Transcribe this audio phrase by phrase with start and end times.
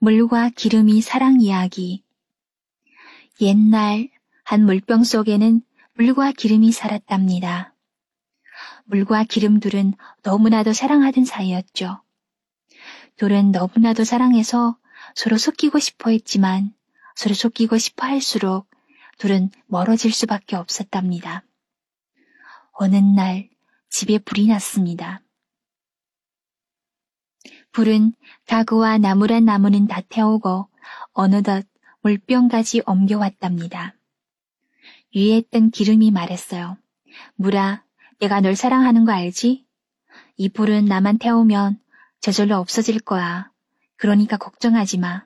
[0.00, 2.04] 물과 기름이 사랑 이야기.
[3.40, 4.08] 옛날
[4.44, 5.60] 한 물병 속에는
[5.94, 7.74] 물과 기름이 살았답니다.
[8.84, 12.00] 물과 기름 둘은 너무나도 사랑하던 사이였죠.
[13.16, 14.78] 둘은 너무나도 사랑해서
[15.16, 16.72] 서로 속기고 싶어 했지만
[17.16, 18.70] 서로 속기고 싶어 할수록
[19.18, 21.42] 둘은 멀어질 수밖에 없었답니다.
[22.70, 23.50] 어느 날
[23.90, 25.22] 집에 불이 났습니다.
[27.78, 28.12] 불은
[28.48, 30.68] 가구와 나무란 나무는 다 태우고
[31.12, 31.64] 어느덧
[32.00, 33.94] 물병까지 옮겨왔답니다.
[35.14, 36.76] 위에 있던 기름이 말했어요.
[37.36, 37.84] 물아,
[38.18, 39.64] 내가 널 사랑하는 거 알지?
[40.38, 41.78] 이 불은 나만 태우면
[42.18, 43.52] 저절로 없어질 거야.
[43.94, 45.24] 그러니까 걱정하지 마.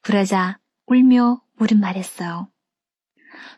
[0.00, 2.48] 그러자 울며 물은 말했어요.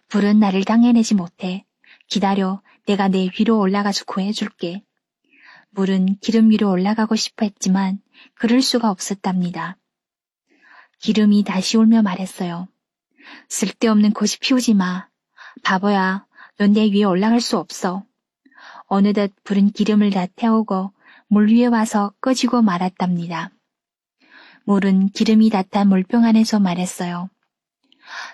[0.09, 1.64] 불은 나를 당해내지 못해.
[2.06, 2.61] 기다려.
[2.84, 4.84] 내가 내 위로 올라가서 구해줄게.
[5.70, 8.01] 물은 기름 위로 올라가고 싶어 했지만
[8.34, 9.77] 그럴 수가 없었답니다.
[10.98, 12.69] 기름이 다시 울며 말했어요.
[13.48, 15.08] 쓸데없는 고시 피우지 마.
[15.62, 16.27] 바보야,
[16.58, 18.05] 넌 내 위에 올라갈 수 없어.
[18.86, 20.92] 어느덧 불은 기름을 다 태우고
[21.28, 23.50] 물 위에 와서 꺼지고 말았답니다.
[24.64, 27.30] 물은 기름이 닿다 물병 안에서 말했어요.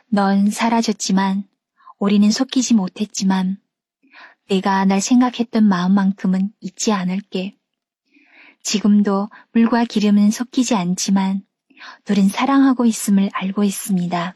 [0.08, 1.44] 넌 사라졌지만
[1.98, 3.58] 우리는 섞이지 못했지만
[4.48, 7.56] 내가 날 생각했던 마음만큼은 잊지 않을게.
[8.62, 11.42] 지금도 물과 기름은 섞이지 않지만
[12.04, 14.34] 둘은 사랑하고 있음을 알고 있습니다.